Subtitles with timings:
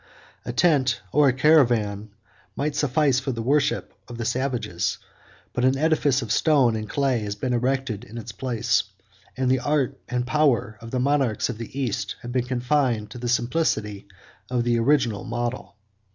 [0.45, 2.09] 46 A tent, or a cavern,
[2.55, 4.97] might suffice for the worship of the savages,
[5.53, 8.81] but an edifice of stone and clay has been erected in its place;
[9.37, 13.19] and the art and power of the monarchs of the East have been confined to
[13.19, 14.07] the simplicity
[14.49, 15.75] of the original model.